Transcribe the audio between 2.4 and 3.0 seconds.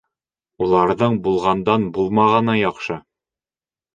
яҡшы.